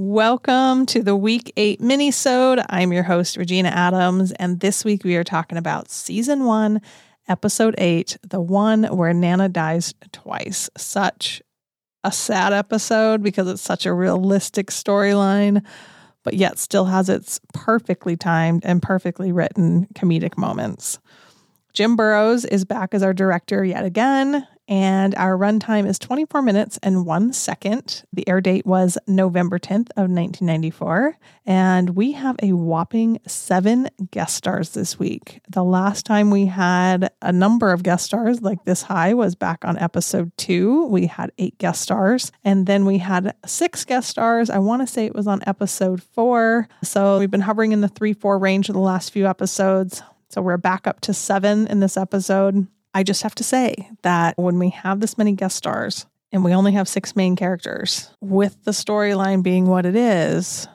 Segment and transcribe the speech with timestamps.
[0.00, 2.64] Welcome to the week eight mini minisode.
[2.70, 6.80] I'm your host, Regina Adams, and this week we are talking about season one,
[7.26, 10.70] episode eight, the one where Nana dies twice.
[10.76, 11.42] Such
[12.04, 15.66] a sad episode because it's such a realistic storyline,
[16.22, 21.00] but yet still has its perfectly timed and perfectly written comedic moments.
[21.72, 26.78] Jim Burrows is back as our director yet again, and our runtime is 24 minutes
[26.82, 28.04] and one second.
[28.12, 34.36] The air date was November 10th of 1994, and we have a whopping seven guest
[34.36, 35.40] stars this week.
[35.48, 39.64] The last time we had a number of guest stars like this high was back
[39.64, 40.84] on episode two.
[40.86, 44.50] We had eight guest stars, and then we had six guest stars.
[44.50, 46.68] I want to say it was on episode four.
[46.82, 50.02] So we've been hovering in the three, four range for the last few episodes.
[50.28, 52.66] So we're back up to seven in this episode.
[52.98, 56.52] I just have to say that when we have this many guest stars and we
[56.52, 60.66] only have six main characters, with the storyline being what it is,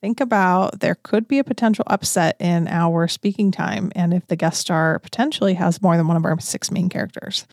[0.00, 3.92] think about there could be a potential upset in our speaking time.
[3.94, 7.46] And if the guest star potentially has more than one of our six main characters.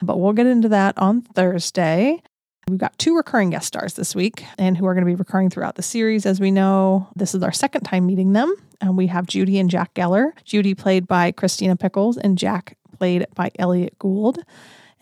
[0.00, 2.22] But we'll get into that on Thursday.
[2.68, 5.50] We've got two recurring guest stars this week and who are going to be recurring
[5.50, 6.24] throughout the series.
[6.24, 8.54] As we know, this is our second time meeting them.
[8.80, 10.30] And we have Judy and Jack Geller.
[10.44, 14.38] Judy played by Christina Pickles and Jack played by Elliott Gould.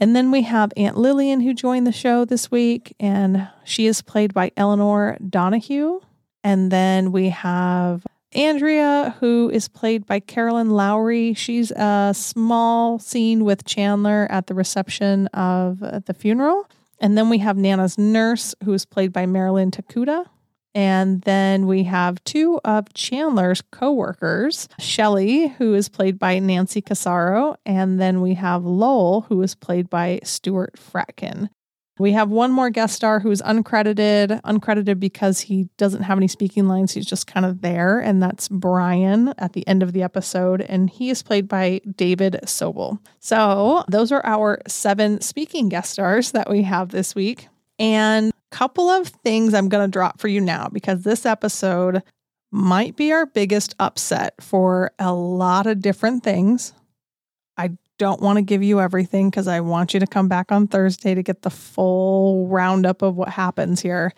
[0.00, 4.02] And then we have Aunt Lillian, who joined the show this week, and she is
[4.02, 6.00] played by Elinor Donahue.
[6.42, 11.34] And then we have Andrea, who is played by Carolyn Lowry.
[11.34, 16.68] She's a small scene with Chandler at the reception of the funeral.
[16.98, 20.26] And then we have Nana's nurse, who is played by Marilyn Tokuda.
[20.74, 27.56] And then we have two of Chandler's coworkers, Shelly, who is played by Nancy Cassaro,
[27.64, 31.48] and then we have Lowell, who is played by Stuart Fratkin.
[31.98, 36.66] We have one more guest star who's uncredited, uncredited because he doesn't have any speaking
[36.66, 36.92] lines.
[36.92, 40.90] He's just kind of there, and that's Brian at the end of the episode, and
[40.90, 42.98] he is played by David Sobel.
[43.20, 47.46] So, those are our seven speaking guest stars that we have this week.
[47.78, 52.04] And couple of things I'm going to drop for you now because this episode
[52.52, 56.72] might be our biggest upset for a lot of different things.
[57.56, 60.68] I don't want to give you everything because I want you to come back on
[60.68, 64.12] Thursday to get the full roundup of what happens here.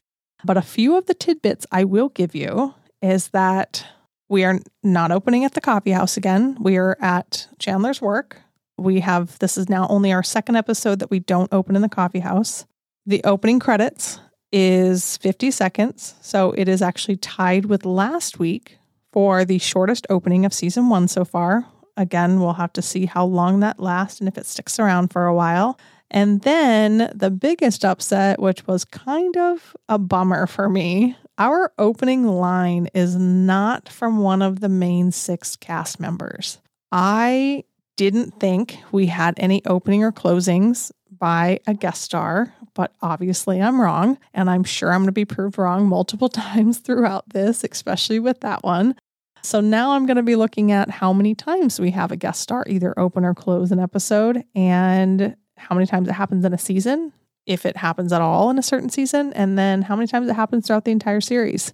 [0.44, 3.86] But a few of the tidbits I will give you is that
[4.28, 6.58] we are not opening at the coffee house again.
[6.60, 8.42] We are at Chandler's work.
[8.76, 11.88] We have this is now only our second episode that we don't open in the
[11.88, 12.66] coffee house.
[13.06, 14.20] The opening credits
[14.52, 16.14] is 50 seconds.
[16.20, 18.78] So it is actually tied with last week
[19.12, 21.66] for the shortest opening of season one so far.
[21.96, 25.26] Again, we'll have to see how long that lasts and if it sticks around for
[25.26, 25.78] a while.
[26.10, 32.26] And then the biggest upset, which was kind of a bummer for me, our opening
[32.26, 36.58] line is not from one of the main six cast members.
[36.92, 37.64] I
[37.96, 43.80] didn't think we had any opening or closings by a guest star, but obviously I'm
[43.80, 44.18] wrong.
[44.34, 48.40] And I'm sure I'm going to be proved wrong multiple times throughout this, especially with
[48.40, 48.94] that one.
[49.42, 52.40] So now I'm going to be looking at how many times we have a guest
[52.40, 56.58] star either open or close an episode and how many times it happens in a
[56.58, 57.12] season,
[57.46, 60.34] if it happens at all in a certain season, and then how many times it
[60.34, 61.72] happens throughout the entire series.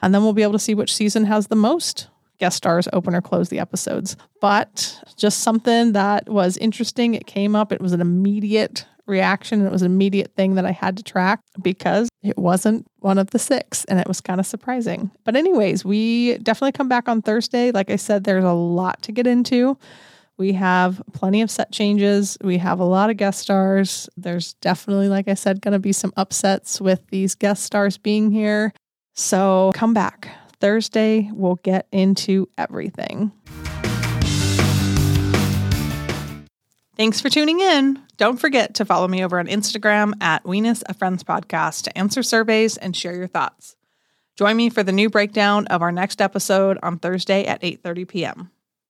[0.00, 2.08] And then we'll be able to see which season has the most
[2.38, 4.16] guest stars open or close the episodes.
[4.40, 7.14] But just something that was interesting.
[7.14, 9.64] It came up, it was an immediate reaction.
[9.64, 13.30] It was an immediate thing that I had to track because it wasn't one of
[13.30, 15.10] the six and it was kind of surprising.
[15.24, 17.72] But, anyways, we definitely come back on Thursday.
[17.72, 19.78] Like I said, there's a lot to get into.
[20.36, 22.38] We have plenty of set changes.
[22.44, 24.08] We have a lot of guest stars.
[24.16, 28.30] There's definitely, like I said, going to be some upsets with these guest stars being
[28.30, 28.72] here.
[29.14, 30.28] So come back.
[30.60, 33.32] Thursday, we'll get into everything.
[36.96, 38.02] Thanks for tuning in.
[38.16, 42.24] Don't forget to follow me over on Instagram at Weenus a Friends Podcast to answer
[42.24, 43.76] surveys and share your thoughts.
[44.36, 48.50] Join me for the new breakdown of our next episode on Thursday at 8:30 p.m.